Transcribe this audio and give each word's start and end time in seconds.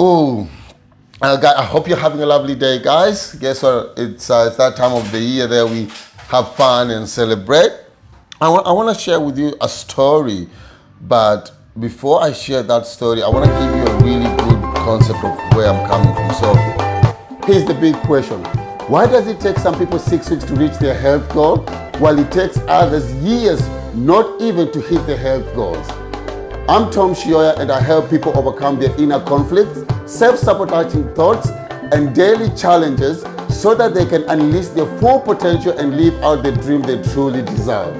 Oh, 0.00 0.48
I 1.20 1.64
hope 1.64 1.88
you're 1.88 1.96
having 1.96 2.22
a 2.22 2.26
lovely 2.26 2.54
day, 2.54 2.80
guys. 2.80 3.34
Guess 3.34 3.64
what? 3.64 3.94
It's, 3.96 4.30
uh, 4.30 4.44
it's 4.46 4.56
that 4.56 4.76
time 4.76 4.92
of 4.92 5.10
the 5.10 5.18
year 5.18 5.48
that 5.48 5.68
we 5.68 5.88
have 6.28 6.54
fun 6.54 6.90
and 6.90 7.08
celebrate. 7.08 7.72
I 8.40 8.48
want, 8.48 8.64
I 8.64 8.70
want 8.70 8.96
to 8.96 9.02
share 9.02 9.18
with 9.18 9.36
you 9.36 9.56
a 9.60 9.68
story, 9.68 10.46
but 11.00 11.50
before 11.80 12.22
I 12.22 12.32
share 12.32 12.62
that 12.62 12.86
story, 12.86 13.24
I 13.24 13.28
want 13.28 13.46
to 13.46 13.50
give 13.50 13.74
you 13.74 13.86
a 13.92 13.98
really 14.04 14.36
good 14.36 14.76
concept 14.76 15.18
of 15.24 15.36
where 15.56 15.68
I'm 15.68 15.88
coming 15.90 16.14
from. 16.14 16.32
So, 16.34 17.46
here's 17.52 17.64
the 17.64 17.74
big 17.74 17.96
question 18.02 18.44
Why 18.86 19.06
does 19.06 19.26
it 19.26 19.40
take 19.40 19.56
some 19.56 19.76
people 19.76 19.98
six 19.98 20.30
weeks 20.30 20.44
to 20.44 20.54
reach 20.54 20.78
their 20.78 20.94
health 20.94 21.28
goal, 21.34 21.56
while 21.98 22.16
it 22.16 22.30
takes 22.30 22.56
others 22.68 23.12
years 23.14 23.60
not 23.96 24.40
even 24.40 24.70
to 24.70 24.80
hit 24.80 25.04
their 25.08 25.18
health 25.18 25.52
goals? 25.56 26.07
I'm 26.68 26.90
Tom 26.90 27.14
Shioya, 27.14 27.58
and 27.58 27.70
I 27.72 27.80
help 27.80 28.10
people 28.10 28.36
overcome 28.36 28.78
their 28.78 28.94
inner 29.00 29.20
conflicts, 29.24 29.80
self 30.06 30.38
sabotaging 30.38 31.14
thoughts, 31.14 31.48
and 31.92 32.14
daily 32.14 32.50
challenges 32.56 33.22
so 33.48 33.74
that 33.74 33.94
they 33.94 34.04
can 34.04 34.22
unleash 34.28 34.68
their 34.68 34.86
full 34.98 35.20
potential 35.20 35.76
and 35.78 35.96
live 35.96 36.14
out 36.22 36.42
the 36.42 36.52
dream 36.52 36.82
they 36.82 37.02
truly 37.12 37.42
desire. 37.42 37.90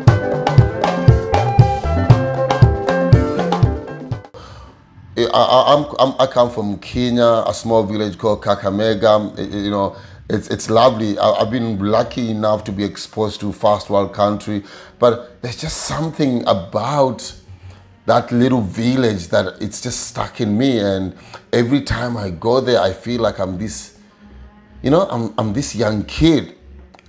Eh, 5.16 5.27
I, 5.33 5.42
I, 5.42 5.95
I'm, 5.98 6.14
I 6.20 6.27
come 6.27 6.50
from 6.50 6.78
Kenya, 6.78 7.42
a 7.47 7.55
small 7.55 7.83
village 7.84 8.19
called 8.19 8.42
Kakamega. 8.42 9.37
It- 9.39 9.55
it- 9.55 9.64
you 9.64 9.70
know, 9.70 9.97
it's, 10.30 10.48
it's 10.48 10.69
lovely. 10.69 11.19
I, 11.19 11.30
I've 11.30 11.50
been 11.50 11.78
lucky 11.78 12.30
enough 12.30 12.64
to 12.64 12.73
be 12.73 12.84
exposed 12.84 13.41
to 13.41 13.50
first 13.53 13.89
world 13.89 14.12
country, 14.12 14.62
but 14.98 15.41
there's 15.42 15.56
just 15.56 15.78
something 15.78 16.42
about 16.47 17.33
that 18.09 18.33
little 18.33 18.62
village 18.62 19.29
that 19.29 19.61
it's 19.61 19.83
just 19.83 20.07
stuck 20.09 20.41
in 20.41 20.57
me. 20.57 20.80
And 20.80 21.15
every 21.53 21.83
time 21.83 22.17
I 22.17 22.31
go 22.31 22.59
there, 22.59 22.81
I 22.81 22.95
feel 22.95 23.21
like 23.21 23.39
I'm 23.39 23.59
this, 23.59 23.98
you 24.83 24.91
know, 24.91 25.06
I'm, 25.11 25.34
I'm 25.37 25.53
this 25.53 25.77
young 25.77 26.05
kid 26.05 26.56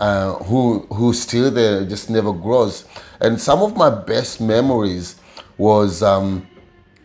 uh, 0.02 0.34
who 0.44 0.80
who's 0.92 1.22
still 1.22 1.52
there, 1.52 1.86
just 1.86 2.10
never 2.10 2.34
grows. 2.34 2.86
And 3.22 3.40
some 3.40 3.62
of 3.62 3.78
my 3.78 3.90
best 3.90 4.42
memories 4.42 5.16
was, 5.58 6.04
um, 6.04 6.46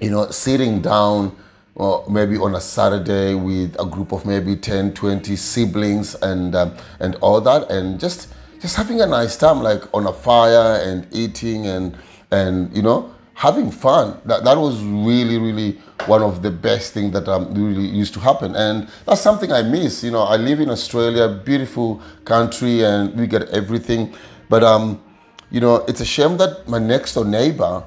you 0.00 0.10
know, 0.10 0.28
sitting 0.30 0.82
down 0.82 1.36
or 1.76 2.04
maybe 2.10 2.36
on 2.36 2.56
a 2.56 2.60
Saturday 2.60 3.34
with 3.34 3.76
a 3.80 3.86
group 3.86 4.10
of 4.10 4.26
maybe 4.26 4.56
10, 4.56 4.94
20 4.94 5.36
siblings 5.36 6.16
and 6.16 6.56
um, 6.56 6.76
and 6.98 7.14
all 7.16 7.40
that, 7.40 7.70
and 7.70 8.00
just 8.00 8.32
just 8.60 8.74
having 8.74 9.00
a 9.00 9.06
nice 9.06 9.36
time, 9.36 9.62
like 9.62 9.82
on 9.94 10.08
a 10.08 10.12
fire 10.12 10.80
and 10.82 11.06
eating 11.12 11.68
and 11.68 11.96
and 12.32 12.74
you 12.76 12.82
know 12.82 13.13
having 13.34 13.70
fun. 13.70 14.20
That 14.24 14.44
that 14.44 14.56
was 14.56 14.82
really 14.82 15.38
really 15.38 15.78
one 16.06 16.22
of 16.22 16.42
the 16.42 16.50
best 16.50 16.92
things 16.92 17.12
that 17.12 17.28
um, 17.28 17.54
really 17.54 17.86
used 17.86 18.14
to 18.14 18.20
happen, 18.20 18.54
and 18.56 18.88
that's 19.06 19.20
something 19.20 19.52
I 19.52 19.62
miss. 19.62 20.02
You 20.02 20.12
know, 20.12 20.22
I 20.22 20.36
live 20.36 20.60
in 20.60 20.70
Australia, 20.70 21.28
beautiful 21.28 22.00
country, 22.24 22.82
and 22.82 23.14
we 23.18 23.26
get 23.26 23.48
everything, 23.50 24.14
but 24.48 24.62
um, 24.62 25.02
you 25.50 25.60
know, 25.60 25.84
it's 25.86 26.00
a 26.00 26.04
shame 26.04 26.36
that 26.38 26.68
my 26.68 26.78
next 26.78 27.14
door 27.14 27.24
neighbor 27.24 27.84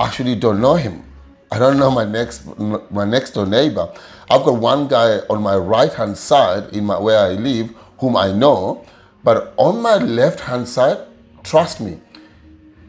actually 0.00 0.34
don't 0.34 0.60
know 0.60 0.74
him. 0.74 1.02
I 1.50 1.58
don't 1.58 1.78
know 1.78 1.90
my 1.90 2.04
next 2.04 2.46
my 2.90 3.04
next 3.04 3.30
door 3.30 3.46
neighbor. 3.46 3.92
I've 4.28 4.44
got 4.44 4.56
one 4.56 4.88
guy 4.88 5.18
on 5.30 5.42
my 5.42 5.56
right 5.56 5.92
hand 5.92 6.18
side 6.18 6.74
in 6.74 6.84
my 6.84 6.98
where 6.98 7.18
I 7.18 7.30
live 7.32 7.72
whom 7.98 8.16
I 8.16 8.32
know, 8.32 8.84
but 9.22 9.54
on 9.56 9.80
my 9.80 9.96
left 9.96 10.40
hand 10.40 10.68
side, 10.68 10.98
trust 11.44 11.80
me, 11.80 12.00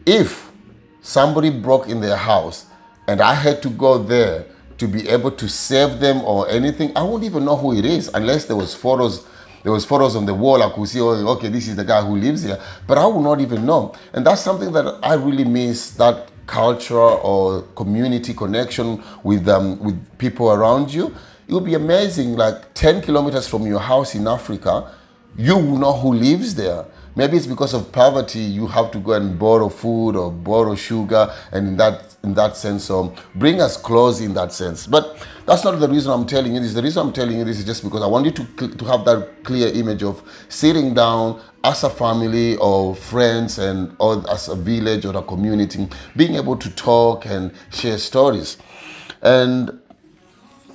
if 0.04 0.47
somebody 1.08 1.48
broke 1.48 1.88
in 1.88 2.00
their 2.00 2.16
house 2.16 2.66
and 3.06 3.22
I 3.22 3.32
had 3.32 3.62
to 3.62 3.70
go 3.70 3.96
there 3.96 4.44
to 4.76 4.86
be 4.86 5.08
able 5.08 5.30
to 5.32 5.48
save 5.48 6.00
them 6.00 6.18
or 6.22 6.48
anything, 6.50 6.92
I 6.94 7.02
wouldn't 7.02 7.24
even 7.24 7.46
know 7.46 7.56
who 7.56 7.76
it 7.76 7.86
is 7.86 8.10
unless 8.12 8.44
there 8.44 8.56
was 8.56 8.74
photos. 8.74 9.26
There 9.64 9.72
was 9.72 9.84
photos 9.84 10.14
on 10.14 10.26
the 10.26 10.34
wall. 10.34 10.62
I 10.62 10.70
could 10.70 10.86
see, 10.86 11.00
oh, 11.00 11.26
okay, 11.36 11.48
this 11.48 11.66
is 11.66 11.76
the 11.76 11.84
guy 11.84 12.00
who 12.02 12.16
lives 12.16 12.42
here, 12.44 12.60
but 12.86 12.96
I 12.96 13.06
would 13.06 13.22
not 13.22 13.40
even 13.40 13.66
know. 13.66 13.94
And 14.12 14.24
that's 14.24 14.40
something 14.40 14.70
that 14.72 15.00
I 15.02 15.14
really 15.14 15.44
miss. 15.44 15.90
That 15.92 16.28
culture 16.46 16.96
or 16.96 17.62
community 17.74 18.34
connection 18.34 19.02
with 19.22 19.48
um, 19.48 19.78
with 19.80 20.18
people 20.18 20.50
around 20.50 20.92
you. 20.92 21.14
It 21.48 21.54
would 21.54 21.64
be 21.64 21.74
amazing. 21.74 22.36
Like 22.36 22.72
ten 22.74 23.02
kilometers 23.02 23.48
from 23.48 23.66
your 23.66 23.80
house 23.80 24.14
in 24.14 24.28
Africa, 24.28 24.94
you 25.36 25.56
will 25.56 25.78
know 25.78 25.92
who 25.92 26.14
lives 26.14 26.54
there. 26.54 26.84
Maybe 27.18 27.36
it's 27.36 27.48
because 27.48 27.74
of 27.74 27.90
poverty 27.90 28.38
you 28.38 28.68
have 28.68 28.92
to 28.92 29.00
go 29.00 29.14
and 29.14 29.36
borrow 29.36 29.68
food 29.68 30.14
or 30.14 30.30
borrow 30.30 30.76
sugar, 30.76 31.28
and 31.50 31.66
in 31.66 31.76
that 31.76 32.14
in 32.22 32.34
that 32.34 32.56
sense, 32.56 32.84
so 32.84 33.12
bring 33.34 33.60
us 33.60 33.76
close 33.76 34.20
in 34.20 34.34
that 34.34 34.52
sense. 34.52 34.86
But 34.86 35.26
that's 35.44 35.64
not 35.64 35.80
the 35.80 35.88
reason 35.88 36.12
I'm 36.12 36.26
telling 36.26 36.54
you 36.54 36.60
this. 36.60 36.74
The 36.74 36.82
reason 36.82 37.04
I'm 37.04 37.12
telling 37.12 37.36
you 37.36 37.44
this 37.44 37.58
is 37.58 37.64
just 37.64 37.82
because 37.82 38.02
I 38.02 38.06
want 38.06 38.26
you 38.26 38.30
to 38.30 38.46
cl- 38.56 38.70
to 38.72 38.84
have 38.84 39.04
that 39.06 39.42
clear 39.42 39.66
image 39.66 40.04
of 40.04 40.22
sitting 40.48 40.94
down 40.94 41.40
as 41.64 41.82
a 41.82 41.90
family 41.90 42.56
or 42.58 42.94
friends 42.94 43.58
and 43.58 43.96
or 43.98 44.22
as 44.30 44.46
a 44.46 44.54
village 44.54 45.04
or 45.04 45.16
a 45.16 45.22
community, 45.22 45.88
being 46.14 46.36
able 46.36 46.56
to 46.56 46.70
talk 46.76 47.26
and 47.26 47.50
share 47.72 47.98
stories. 47.98 48.58
And 49.22 49.76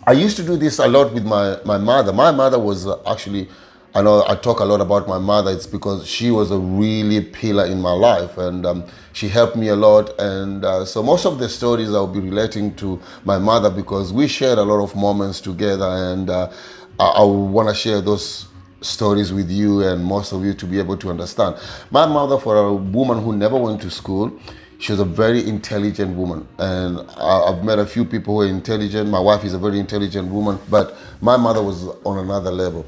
I 0.05 0.11
used 0.11 0.35
to 0.35 0.43
do 0.43 0.57
this 0.57 0.79
a 0.79 0.87
lot 0.89 1.13
with 1.13 1.23
my, 1.25 1.57
my 1.63 1.77
mother. 1.77 2.11
My 2.11 2.31
mother 2.31 2.59
was 2.59 2.85
uh, 2.85 3.01
actually, 3.09 3.47
I 3.95 4.01
know 4.01 4.25
I 4.27 4.33
talk 4.33 4.59
a 4.59 4.65
lot 4.65 4.81
about 4.81 5.07
my 5.07 5.19
mother. 5.19 5.51
It's 5.51 5.67
because 5.67 6.07
she 6.07 6.31
was 6.31 6.49
a 6.49 6.57
really 6.57 7.21
pillar 7.21 7.65
in 7.67 7.79
my 7.79 7.91
life 7.91 8.39
and 8.39 8.65
um, 8.65 8.85
she 9.11 9.27
helped 9.27 9.55
me 9.55 9.67
a 9.67 9.75
lot. 9.75 10.19
And 10.19 10.65
uh, 10.65 10.83
so 10.83 11.03
most 11.03 11.27
of 11.27 11.37
the 11.37 11.47
stories 11.47 11.89
I'll 11.89 12.07
be 12.07 12.19
relating 12.19 12.73
to 12.77 12.99
my 13.23 13.37
mother 13.37 13.69
because 13.69 14.11
we 14.11 14.27
shared 14.27 14.57
a 14.57 14.63
lot 14.63 14.83
of 14.83 14.95
moments 14.95 15.39
together. 15.39 15.85
And 15.85 16.27
uh, 16.31 16.51
I, 16.99 17.05
I 17.05 17.23
want 17.23 17.69
to 17.69 17.75
share 17.75 18.01
those 18.01 18.47
stories 18.81 19.31
with 19.31 19.51
you 19.51 19.83
and 19.83 20.03
most 20.03 20.31
of 20.31 20.43
you 20.43 20.55
to 20.55 20.65
be 20.65 20.79
able 20.79 20.97
to 20.97 21.11
understand. 21.11 21.57
My 21.91 22.07
mother, 22.07 22.39
for 22.39 22.57
a 22.57 22.73
woman 22.73 23.21
who 23.21 23.35
never 23.35 23.57
went 23.57 23.79
to 23.83 23.91
school, 23.91 24.39
she 24.79 24.91
was 24.91 24.99
a 24.99 25.05
very 25.05 25.47
intelligent 25.47 26.13
woman 26.13 26.45
and 26.57 26.99
i've 27.17 27.63
met 27.63 27.79
a 27.79 27.85
few 27.85 28.03
people 28.03 28.33
who 28.33 28.41
are 28.41 28.47
intelligent 28.47 29.09
my 29.09 29.19
wife 29.19 29.45
is 29.45 29.53
a 29.53 29.57
very 29.57 29.79
intelligent 29.79 30.27
woman 30.29 30.59
but 30.69 30.97
my 31.21 31.37
mother 31.37 31.63
was 31.63 31.87
on 32.03 32.17
another 32.17 32.51
level 32.51 32.85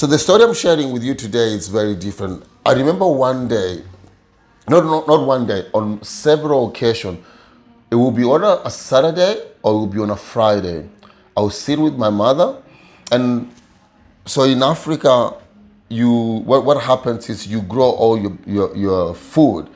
so 0.00 0.06
the 0.06 0.18
story 0.18 0.42
i'm 0.42 0.54
sharing 0.54 0.92
with 0.92 1.04
you 1.04 1.14
today 1.14 1.52
is 1.52 1.68
very 1.68 1.94
different. 1.94 2.42
I 2.64 2.72
remember 2.72 3.06
one 3.06 3.48
day 3.48 3.82
not, 4.66 4.82
not, 4.86 5.06
not 5.06 5.26
one 5.26 5.46
day 5.46 5.66
on 5.74 6.02
several 6.02 6.70
occasions 6.70 7.18
it 7.90 7.96
will 7.96 8.10
be 8.10 8.24
on 8.24 8.42
a, 8.42 8.62
a 8.64 8.70
saturday 8.70 9.42
or 9.62 9.72
it 9.74 9.76
will 9.76 9.86
be 9.86 9.98
on 9.98 10.08
a 10.08 10.16
friday. 10.16 10.88
I 11.36 11.40
will 11.42 11.50
sit 11.50 11.78
with 11.78 11.96
my 11.96 12.08
mother 12.08 12.62
and 13.12 13.52
so 14.24 14.44
in 14.44 14.62
Africa, 14.62 15.34
you 15.90 16.10
what, 16.46 16.64
what 16.64 16.82
happens 16.82 17.28
is 17.28 17.46
you 17.46 17.60
grow 17.60 17.90
all 17.90 18.18
your, 18.18 18.38
your 18.46 18.74
your 18.74 19.14
food, 19.14 19.68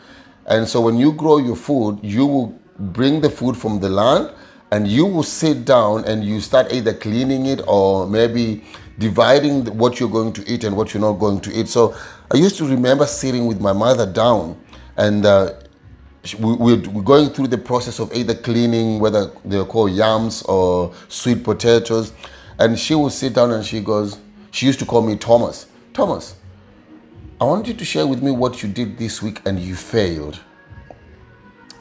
and 0.46 0.66
so 0.66 0.80
when 0.80 0.96
you 0.96 1.12
grow 1.12 1.36
your 1.36 1.56
food, 1.56 1.98
you 2.02 2.24
will 2.24 2.58
bring 2.78 3.20
the 3.20 3.28
food 3.28 3.58
from 3.58 3.78
the 3.78 3.90
land, 3.90 4.32
and 4.70 4.88
you 4.88 5.04
will 5.04 5.22
sit 5.22 5.66
down 5.66 6.02
and 6.06 6.24
you 6.24 6.40
start 6.40 6.72
either 6.72 6.94
cleaning 6.94 7.44
it 7.44 7.60
or 7.66 8.06
maybe 8.06 8.64
dividing 8.98 9.66
what 9.76 9.98
you're 9.98 10.10
going 10.10 10.32
to 10.32 10.52
eat 10.52 10.64
and 10.64 10.76
what 10.76 10.94
you're 10.94 11.00
not 11.00 11.14
going 11.14 11.40
to 11.40 11.52
eat. 11.52 11.68
So 11.68 11.94
I 12.32 12.36
used 12.36 12.56
to 12.58 12.66
remember 12.66 13.06
sitting 13.06 13.46
with 13.46 13.60
my 13.60 13.72
mother 13.72 14.06
down, 14.10 14.56
and 14.96 15.26
uh, 15.26 15.52
we- 16.38 16.54
we're 16.54 17.02
going 17.02 17.30
through 17.30 17.48
the 17.48 17.58
process 17.58 17.98
of 17.98 18.14
either 18.14 18.34
cleaning, 18.34 18.98
whether 19.00 19.30
they're 19.44 19.64
called 19.64 19.90
yams 19.92 20.42
or 20.42 20.92
sweet 21.08 21.42
potatoes. 21.44 22.12
And 22.58 22.78
she 22.78 22.94
would 22.94 23.12
sit 23.12 23.34
down 23.34 23.50
and 23.50 23.64
she 23.64 23.80
goes, 23.80 24.18
she 24.52 24.66
used 24.66 24.78
to 24.78 24.86
call 24.86 25.02
me 25.02 25.16
Thomas. 25.16 25.66
Thomas, 25.92 26.36
I 27.40 27.44
want 27.44 27.66
you 27.66 27.74
to 27.74 27.84
share 27.84 28.06
with 28.06 28.22
me 28.22 28.30
what 28.30 28.62
you 28.62 28.68
did 28.68 28.96
this 28.96 29.20
week 29.20 29.42
and 29.44 29.58
you 29.58 29.74
failed. 29.74 30.38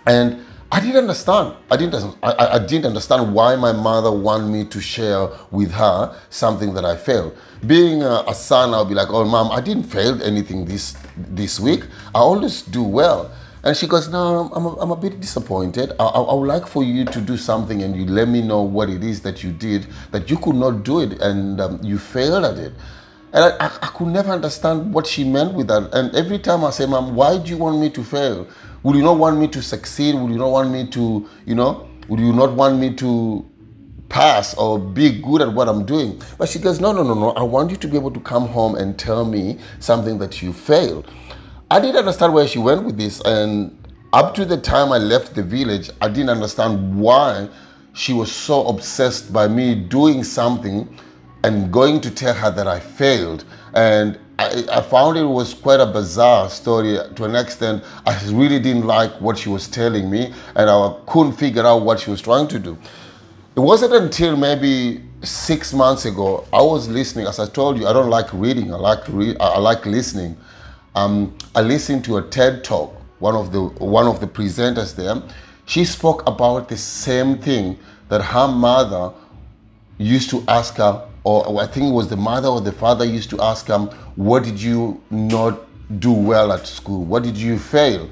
And 0.06 0.43
I 0.74 0.80
didn't 0.80 0.98
understand. 0.98 1.54
I 1.70 1.78
didn't. 1.78 2.18
I, 2.24 2.32
I- 2.56 2.60
didn't 2.60 2.88
understand 2.88 3.32
why 3.32 3.56
my 3.56 3.72
mother 3.72 4.12
wanted 4.12 4.48
me 4.48 4.66
to 4.66 4.82
share 4.82 5.30
with 5.52 5.72
her 5.74 6.18
something 6.32 6.74
that 6.74 6.84
I 6.84 6.96
failed. 6.98 7.38
Being 7.68 8.02
a, 8.02 8.24
a 8.28 8.34
son, 8.34 8.74
I'll 8.74 8.84
be 8.84 8.96
like, 8.96 9.10
"Oh, 9.12 9.24
mom, 9.24 9.52
I 9.52 9.62
didn't 9.62 9.84
fail 9.84 10.22
anything 10.24 10.66
this 10.66 10.96
this 11.16 11.60
week. 11.60 11.84
I 12.16 12.20
always 12.20 12.64
do 12.64 12.82
well." 12.82 13.30
And 13.64 13.78
she 13.78 13.86
goes, 13.86 14.10
"No, 14.10 14.50
I'm 14.56 14.66
a, 14.66 14.74
I'm 14.82 14.90
a 14.90 14.96
bit 14.96 15.20
disappointed. 15.20 15.92
I, 16.00 16.06
I, 16.06 16.22
I 16.22 16.34
would 16.34 16.48
like 16.48 16.66
for 16.66 16.84
you 16.84 17.06
to 17.06 17.22
do 17.22 17.38
something, 17.38 17.84
and 17.84 17.96
you 17.96 18.06
let 18.08 18.28
me 18.28 18.42
know 18.42 18.64
what 18.64 18.90
it 18.90 19.04
is 19.04 19.22
that 19.22 19.44
you 19.44 19.52
did 19.52 19.86
that 20.12 20.32
you 20.32 20.38
could 20.40 20.56
not 20.56 20.84
do 20.84 21.02
it, 21.02 21.22
and 21.22 21.62
um, 21.62 21.80
you 21.84 22.00
failed 22.00 22.46
at 22.46 22.58
it." 22.58 22.74
And 23.32 23.46
I, 23.46 23.68
I, 23.68 23.72
I 23.84 23.88
could 23.88 24.08
never 24.08 24.32
understand 24.32 24.92
what 24.94 25.06
she 25.06 25.24
meant 25.24 25.54
with 25.54 25.68
that. 25.68 25.90
And 25.94 26.14
every 26.16 26.40
time 26.40 26.64
I 26.64 26.70
say, 26.70 26.86
Mom, 26.86 27.16
why 27.16 27.38
do 27.40 27.50
you 27.50 27.58
want 27.58 27.80
me 27.80 27.90
to 27.90 28.04
fail? 28.04 28.48
Would 28.84 28.98
you 28.98 29.02
not 29.02 29.18
want 29.18 29.40
me 29.40 29.48
to 29.48 29.62
succeed? 29.62 30.16
Would 30.16 30.30
you 30.30 30.38
not 30.38 30.52
want 30.52 30.70
me 30.70 30.86
to, 30.88 31.28
you 31.46 31.56
know, 31.56 31.88
would 32.10 32.20
you 32.20 32.34
not 32.34 32.52
want 32.54 32.80
me 32.80 32.94
to 32.96 33.50
pass 34.10 34.54
or 34.56 34.78
be 34.78 35.22
good 35.22 35.42
at 35.42 35.54
what 35.54 35.70
I'm 35.70 35.86
doing? 35.86 36.22
But 36.38 36.50
she 36.50 36.60
goes, 36.60 36.82
No, 36.82 36.92
no, 36.92 37.02
no, 37.02 37.14
no. 37.14 37.30
I 37.32 37.44
want 37.44 37.72
you 37.72 37.78
to 37.78 37.88
be 37.88 37.96
able 37.96 38.12
to 38.12 38.20
come 38.20 38.48
home 38.48 38.76
and 38.76 39.00
tell 39.00 39.24
me 39.24 39.58
something 39.80 40.18
that 40.20 40.42
you 40.42 40.52
failed. 40.52 41.10
I 41.72 41.80
didn't 41.80 41.96
understand 41.96 42.34
where 42.34 42.46
she 42.46 42.60
went 42.60 42.84
with 42.84 42.98
this. 42.98 43.22
And 43.22 43.78
up 44.12 44.36
to 44.36 44.44
the 44.46 44.58
time 44.58 44.92
I 44.92 44.98
left 44.98 45.34
the 45.34 45.44
village, 45.44 45.90
I 46.02 46.10
didn't 46.10 46.30
understand 46.30 47.00
why 47.00 47.48
she 47.94 48.12
was 48.12 48.32
so 48.32 48.68
obsessed 48.68 49.32
by 49.32 49.48
me 49.48 49.76
doing 49.76 50.26
something 50.26 50.94
and 51.44 51.72
going 51.72 52.02
to 52.02 52.12
tell 52.12 52.34
her 52.34 52.52
that 52.52 52.68
I 52.68 52.80
failed. 52.80 53.46
And 53.74 54.20
I, 54.40 54.66
I, 54.72 54.82
found 54.82 55.18
it 55.18 55.24
was 55.24 55.54
quite 55.54 55.80
a 55.80 55.86
bizarre 55.86 56.50
story 56.50 56.98
to 57.16 57.24
an 57.24 57.36
extent. 57.36 57.84
I 58.06 58.20
really 58.32 58.60
didn't 58.60 58.88
like 58.88 59.12
what 59.22 59.38
she 59.38 59.50
was 59.50 59.68
telling 59.68 60.10
me, 60.10 60.34
and 60.56 60.70
I 60.70 60.96
couldn't 61.06 61.34
figure 61.34 61.66
out 61.66 61.84
what 61.84 62.00
she 62.00 62.10
was 62.10 62.22
trying 62.22 62.48
to 62.48 62.60
do. 62.60 62.78
It 63.56 63.60
wasn't 63.60 63.94
until 63.94 64.36
maybe 64.36 65.04
six 65.22 65.74
months 65.74 66.06
ago 66.06 66.46
I 66.52 66.62
was 66.62 66.90
listening. 66.90 67.28
As 67.28 67.40
I 67.40 67.48
told 67.48 67.78
you, 67.78 67.88
I 67.88 67.94
don't 67.94 68.10
like 68.10 68.34
reading. 68.34 68.74
I 68.74 68.78
like 68.78 69.08
re- 69.08 69.38
I 69.40 69.60
like 69.60 69.86
listening. 69.86 70.36
Um, 70.96 71.38
I 71.54 71.62
listened 71.62 72.04
to 72.06 72.18
a 72.18 72.24
TED 72.24 72.64
talk. 72.64 73.00
One 73.20 73.36
of 73.36 73.52
the 73.52 73.62
one 73.62 74.08
of 74.08 74.20
the 74.20 74.28
presenters 74.28 74.96
there, 74.96 75.22
she 75.66 75.86
spoke 75.86 76.28
about 76.28 76.70
the 76.70 76.78
same 76.78 77.38
thing 77.38 77.78
that 78.10 78.22
her 78.22 78.48
mother 78.48 79.14
used 79.98 80.30
to 80.32 80.44
ask 80.48 80.76
her 80.78 81.08
or 81.24 81.62
I 81.62 81.68
think 81.68 81.88
it 81.88 81.94
was 81.94 82.10
the 82.10 82.18
mother 82.18 82.50
or 82.50 82.62
the 82.62 82.72
father 82.72 83.06
used 83.06 83.30
to 83.32 83.42
ask 83.42 83.68
him, 83.68 83.88
What 84.16 84.44
did 84.44 84.62
you 84.62 85.02
not 85.10 85.60
do 86.00 86.12
well 86.12 86.52
at 86.52 86.68
school? 86.68 87.04
What 87.06 87.24
did 87.24 87.38
you 87.38 87.58
fail? 87.58 88.10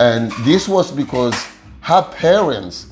And 0.00 0.30
this 0.44 0.68
was 0.68 0.90
because 0.90 1.34
her 1.80 2.02
parents 2.02 2.86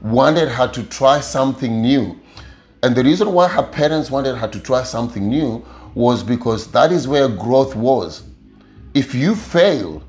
wanted 0.00 0.48
her 0.48 0.68
to 0.68 0.82
try 0.84 1.20
something 1.20 1.82
new. 1.82 2.18
And 2.82 2.94
the 2.96 3.04
reason 3.04 3.32
why 3.32 3.48
her 3.48 3.62
parents 3.62 4.10
wanted 4.10 4.36
her 4.36 4.48
to 4.48 4.60
try 4.60 4.82
something 4.82 5.28
new 5.28 5.64
was 5.94 6.22
because 6.22 6.70
that 6.72 6.90
is 6.90 7.06
where 7.06 7.28
growth 7.28 7.76
was. 7.76 8.22
If 8.94 9.14
you 9.14 9.36
fail, 9.36 10.02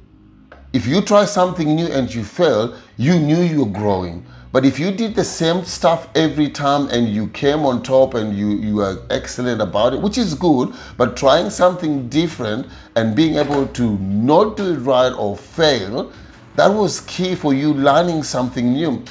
if 0.74 0.88
you 0.88 1.02
try 1.02 1.26
something 1.26 1.76
new 1.76 1.88
and 1.88 2.14
you 2.14 2.24
fail, 2.24 2.76
you 2.98 3.20
knew 3.20 3.42
you 3.42 3.66
were 3.66 3.72
growing. 3.72 4.26
But 4.54 4.66
if 4.66 4.78
you 4.78 4.92
did 4.92 5.16
the 5.16 5.24
same 5.24 5.66
stuff 5.66 6.08
every 6.14 6.48
time 6.48 6.88
and 6.90 7.10
you 7.10 7.28
came 7.30 7.66
on 7.66 7.82
top 7.82 8.14
and 8.14 8.38
you, 8.38 8.50
you 8.50 8.76
were 8.76 9.02
excellent 9.10 9.60
about 9.64 9.96
it, 9.96 10.00
which 10.00 10.20
is 10.20 10.36
good, 10.36 10.72
but 10.96 11.18
trying 11.18 11.50
something 11.50 12.08
different 12.08 12.68
and 12.96 13.16
being 13.16 13.38
able 13.38 13.66
to 13.70 13.98
not 13.98 14.56
do 14.56 14.76
it 14.76 14.78
right 14.78 15.12
or 15.12 15.36
fail, 15.36 16.12
that 16.56 16.68
was 16.68 17.00
key 17.00 17.34
for 17.34 17.56
you 17.56 17.74
learning 17.74 18.22
something 18.22 18.74
new. 18.74 19.04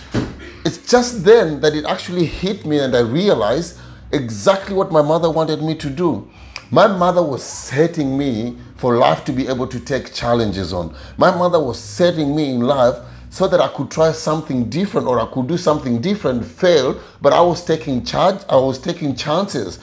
It's 0.65 0.89
just 0.89 1.25
then 1.25 1.61
that 1.61 1.75
it 1.75 1.87
actually 1.87 2.25
hit 2.25 2.65
me 2.65 2.79
and 2.79 2.95
I 2.95 3.01
realized 3.01 3.81
exactly 4.13 4.77
what 4.77 4.93
my 4.93 5.03
mother 5.03 5.29
wanted 5.29 5.61
me 5.61 5.75
to 5.75 5.91
do. 5.91 6.31
My 6.71 6.87
mother 6.87 7.21
was 7.23 7.43
setting 7.43 8.17
me 8.17 8.59
for 8.77 8.97
life 8.97 9.25
to 9.25 9.33
be 9.33 9.49
able 9.49 9.67
to 9.67 9.81
take 9.81 10.15
challenges 10.15 10.73
on. 10.73 10.95
My 11.17 11.35
mother 11.37 11.59
was 11.59 11.81
setting 11.81 12.37
me 12.37 12.55
in 12.55 12.61
life 12.61 12.97
so 13.33 13.49
that 13.49 13.61
I 13.61 13.69
could 13.69 13.91
try 13.91 14.13
something 14.13 14.69
different 14.69 15.07
or 15.07 15.19
I 15.19 15.25
could 15.25 15.47
do 15.47 15.57
something 15.57 16.03
different, 16.03 16.45
fail, 16.45 17.01
but 17.23 17.33
I 17.33 17.41
was 17.41 17.65
taking 17.65 18.05
charge, 18.05 18.43
I 18.47 18.57
was 18.57 18.79
taking 18.79 19.17
chances. 19.17 19.79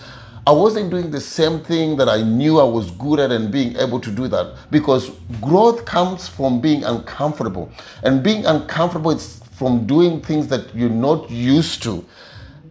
I 0.45 0.51
wasn't 0.51 0.91
doing 0.91 1.09
the 1.09 1.19
same 1.19 1.61
thing 1.61 1.97
that 1.97 2.07
I 2.07 2.21
knew 2.21 2.59
I 2.59 2.63
was 2.63 2.91
good 2.91 3.19
at 3.19 3.31
and 3.31 3.51
being 3.51 3.75
able 3.77 3.99
to 4.01 4.11
do 4.11 4.27
that 4.27 4.55
because 4.69 5.09
growth 5.41 5.83
comes 5.85 6.27
from 6.27 6.61
being 6.61 6.83
uncomfortable. 6.83 7.71
And 8.03 8.21
being 8.21 8.45
uncomfortable 8.45 9.09
is 9.09 9.41
from 9.53 9.87
doing 9.87 10.21
things 10.21 10.47
that 10.49 10.75
you're 10.75 10.91
not 10.91 11.31
used 11.31 11.81
to. 11.83 12.05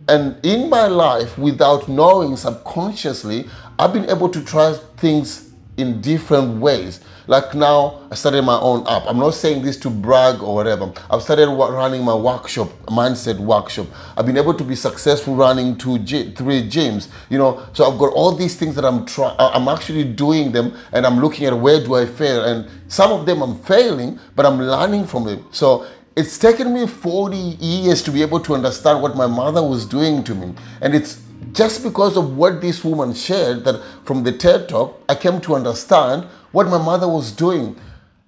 And 0.08 0.36
in 0.46 0.70
my 0.70 0.86
life, 0.86 1.36
without 1.36 1.88
knowing 1.88 2.36
subconsciously, 2.36 3.46
I've 3.80 3.92
been 3.92 4.08
able 4.08 4.28
to 4.28 4.44
try 4.44 4.74
things 4.96 5.47
in 5.78 6.00
different 6.00 6.60
ways. 6.60 7.00
Like 7.28 7.54
now, 7.54 8.00
I 8.10 8.14
started 8.14 8.42
my 8.42 8.58
own 8.58 8.86
app. 8.86 9.04
I'm 9.06 9.18
not 9.18 9.34
saying 9.34 9.62
this 9.62 9.76
to 9.80 9.90
brag 9.90 10.42
or 10.42 10.54
whatever. 10.54 10.92
I've 11.10 11.22
started 11.22 11.48
running 11.48 12.02
my 12.02 12.14
workshop, 12.14 12.70
mindset 12.86 13.38
workshop. 13.38 13.86
I've 14.16 14.24
been 14.26 14.38
able 14.38 14.54
to 14.54 14.64
be 14.64 14.74
successful 14.74 15.36
running 15.36 15.76
two, 15.76 15.98
three 15.98 16.62
gyms. 16.68 17.08
You 17.28 17.38
know, 17.38 17.66
so 17.74 17.90
I've 17.90 17.98
got 17.98 18.12
all 18.14 18.34
these 18.34 18.56
things 18.56 18.74
that 18.76 18.84
I'm 18.84 19.04
trying. 19.04 19.36
I'm 19.38 19.68
actually 19.68 20.04
doing 20.04 20.52
them, 20.52 20.74
and 20.92 21.06
I'm 21.06 21.20
looking 21.20 21.46
at 21.46 21.58
where 21.58 21.84
do 21.84 21.94
I 21.94 22.06
fail. 22.06 22.44
And 22.44 22.68
some 22.88 23.12
of 23.12 23.26
them 23.26 23.42
I'm 23.42 23.58
failing, 23.60 24.18
but 24.34 24.46
I'm 24.46 24.58
learning 24.58 25.06
from 25.06 25.28
it. 25.28 25.40
So 25.52 25.86
it's 26.16 26.38
taken 26.38 26.72
me 26.74 26.86
40 26.86 27.36
years 27.36 28.02
to 28.02 28.10
be 28.10 28.22
able 28.22 28.40
to 28.40 28.54
understand 28.54 29.02
what 29.02 29.14
my 29.16 29.26
mother 29.26 29.62
was 29.62 29.86
doing 29.86 30.24
to 30.24 30.34
me, 30.34 30.54
and 30.80 30.94
it's 30.94 31.20
just 31.52 31.82
because 31.82 32.16
of 32.16 32.36
what 32.36 32.60
this 32.60 32.84
woman 32.84 33.14
shared 33.14 33.64
that 33.64 33.82
from 34.04 34.24
the 34.24 34.32
TED 34.32 34.68
talk, 34.68 35.02
I 35.08 35.14
came 35.14 35.40
to 35.42 35.54
understand 35.54 36.24
what 36.52 36.66
my 36.66 36.78
mother 36.78 37.08
was 37.08 37.32
doing. 37.32 37.76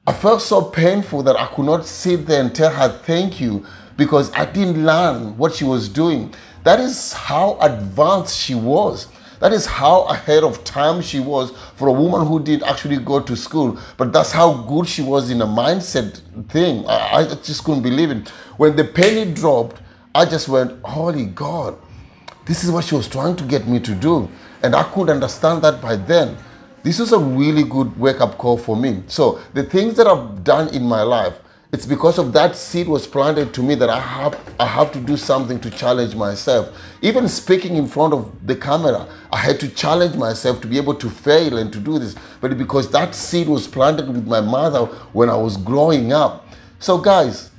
I 0.06 0.12
felt 0.12 0.42
so 0.42 0.62
painful 0.62 1.22
that 1.24 1.36
I 1.36 1.46
could 1.46 1.66
not 1.66 1.86
sit 1.86 2.26
there 2.26 2.40
and 2.40 2.54
tell 2.54 2.70
her 2.70 2.88
thank 2.88 3.40
you 3.40 3.66
because 3.96 4.32
I 4.32 4.46
didn't 4.46 4.84
learn 4.84 5.36
what 5.36 5.54
she 5.54 5.64
was 5.64 5.88
doing. 5.88 6.34
That 6.64 6.80
is 6.80 7.12
how 7.12 7.58
advanced 7.60 8.38
she 8.38 8.54
was. 8.54 9.08
That 9.40 9.52
is 9.52 9.64
how 9.64 10.02
ahead 10.02 10.44
of 10.44 10.64
time 10.64 11.00
she 11.00 11.18
was 11.18 11.52
for 11.76 11.88
a 11.88 11.92
woman 11.92 12.26
who 12.26 12.42
did 12.42 12.62
actually 12.62 12.98
go 12.98 13.20
to 13.20 13.36
school. 13.36 13.78
But 13.96 14.12
that's 14.12 14.32
how 14.32 14.52
good 14.62 14.86
she 14.86 15.02
was 15.02 15.30
in 15.30 15.40
a 15.40 15.46
mindset 15.46 16.20
thing. 16.48 16.86
I, 16.86 17.20
I 17.20 17.24
just 17.36 17.64
couldn't 17.64 17.82
believe 17.82 18.10
it. 18.10 18.28
When 18.58 18.76
the 18.76 18.84
penny 18.84 19.32
dropped, 19.32 19.80
I 20.14 20.26
just 20.26 20.48
went, 20.48 20.82
Holy 20.84 21.24
God, 21.24 21.78
this 22.50 22.64
is 22.64 22.70
what 22.72 22.84
she 22.84 22.96
was 22.96 23.06
trying 23.06 23.36
to 23.36 23.44
get 23.44 23.68
me 23.68 23.78
to 23.78 23.94
do. 23.94 24.28
And 24.64 24.74
I 24.74 24.82
could 24.82 25.08
understand 25.08 25.62
that 25.62 25.80
by 25.80 25.94
then. 25.94 26.36
This 26.82 26.98
was 26.98 27.12
a 27.12 27.18
really 27.18 27.62
good 27.62 27.96
wake 27.96 28.20
up 28.20 28.38
call 28.38 28.58
for 28.58 28.76
me. 28.76 29.04
So, 29.06 29.40
the 29.54 29.62
things 29.62 29.94
that 29.98 30.08
I've 30.08 30.42
done 30.42 30.74
in 30.74 30.82
my 30.82 31.02
life, 31.02 31.38
it's 31.72 31.86
because 31.86 32.18
of 32.18 32.32
that 32.32 32.56
seed 32.56 32.88
was 32.88 33.06
planted 33.06 33.54
to 33.54 33.62
me 33.62 33.76
that 33.76 33.88
I 33.88 34.00
have 34.00 34.36
I 34.58 34.66
have 34.66 34.90
to 34.94 34.98
do 34.98 35.16
something 35.16 35.60
to 35.60 35.70
challenge 35.70 36.16
myself. 36.16 36.76
Even 37.02 37.28
speaking 37.28 37.76
in 37.76 37.86
front 37.86 38.12
of 38.12 38.44
the 38.44 38.56
camera, 38.56 39.06
I 39.32 39.36
had 39.36 39.60
to 39.60 39.68
challenge 39.68 40.16
myself 40.16 40.60
to 40.62 40.66
be 40.66 40.76
able 40.76 40.96
to 40.96 41.08
fail 41.08 41.56
and 41.56 41.72
to 41.72 41.78
do 41.78 42.00
this. 42.00 42.16
But 42.40 42.58
because 42.58 42.90
that 42.90 43.14
seed 43.14 43.46
was 43.46 43.68
planted 43.68 44.08
with 44.08 44.26
my 44.26 44.40
mother 44.40 44.86
when 45.12 45.30
I 45.30 45.36
was 45.36 45.56
growing 45.56 46.12
up. 46.12 46.48
So 46.80 46.98
guys, 46.98 47.52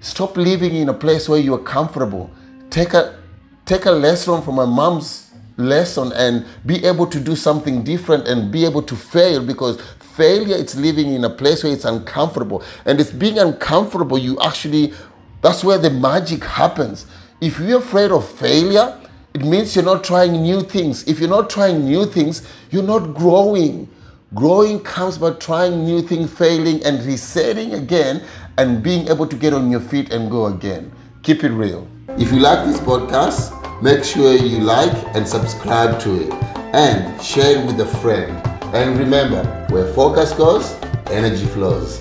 stop 0.00 0.36
living 0.36 0.74
in 0.74 0.88
a 0.88 0.94
place 0.94 1.28
where 1.28 1.38
you 1.38 1.54
are 1.54 1.62
comfortable. 1.76 2.28
Take 2.70 2.94
a 2.94 3.21
take 3.64 3.84
a 3.86 3.90
lesson 3.90 4.42
from 4.42 4.56
my 4.56 4.66
mom's 4.66 5.30
lesson 5.56 6.12
and 6.14 6.44
be 6.66 6.84
able 6.84 7.06
to 7.06 7.20
do 7.20 7.36
something 7.36 7.82
different 7.82 8.26
and 8.26 8.50
be 8.50 8.64
able 8.64 8.82
to 8.82 8.96
fail 8.96 9.44
because 9.44 9.80
failure 10.00 10.56
is 10.56 10.74
living 10.76 11.12
in 11.12 11.24
a 11.24 11.30
place 11.30 11.62
where 11.62 11.72
it's 11.72 11.84
uncomfortable. 11.84 12.62
And 12.84 13.00
it's 13.00 13.10
being 13.10 13.38
uncomfortable 13.38 14.18
you 14.18 14.38
actually 14.40 14.92
that's 15.40 15.64
where 15.64 15.78
the 15.78 15.90
magic 15.90 16.44
happens. 16.44 17.06
If 17.40 17.58
you're 17.58 17.78
afraid 17.78 18.10
of 18.10 18.28
failure 18.28 18.98
it 19.34 19.42
means 19.42 19.74
you're 19.74 19.84
not 19.84 20.04
trying 20.04 20.42
new 20.42 20.62
things. 20.62 21.06
If 21.08 21.18
you're 21.20 21.28
not 21.28 21.48
trying 21.48 21.84
new 21.84 22.06
things 22.06 22.46
you're 22.70 22.82
not 22.82 23.14
growing. 23.14 23.88
Growing 24.34 24.80
comes 24.80 25.18
by 25.18 25.32
trying 25.32 25.84
new 25.84 26.00
things 26.00 26.32
failing 26.32 26.82
and 26.84 27.04
resetting 27.04 27.74
again 27.74 28.22
and 28.56 28.82
being 28.82 29.08
able 29.08 29.26
to 29.26 29.36
get 29.36 29.52
on 29.52 29.70
your 29.70 29.80
feet 29.80 30.10
and 30.10 30.30
go 30.30 30.46
again. 30.46 30.90
Keep 31.22 31.44
it 31.44 31.50
real 31.50 31.86
if 32.18 32.32
you 32.32 32.38
like 32.38 32.66
this 32.66 32.80
podcast 32.80 33.62
Make 33.82 34.04
sure 34.04 34.32
you 34.32 34.60
like 34.60 34.92
and 35.16 35.26
subscribe 35.26 35.98
to 36.02 36.22
it 36.22 36.32
and 36.72 37.20
share 37.20 37.58
it 37.58 37.66
with 37.66 37.80
a 37.80 37.86
friend. 37.98 38.30
And 38.72 38.96
remember, 38.96 39.42
where 39.70 39.92
focus 39.92 40.32
goes, 40.34 40.72
energy 41.10 41.46
flows. 41.46 42.00